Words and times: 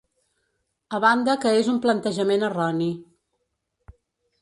A 0.97 1.01
banda 1.03 1.35
que 1.45 1.53
és 1.59 1.71
un 1.75 1.79
plantejament 1.85 2.49
erroni. 2.51 2.91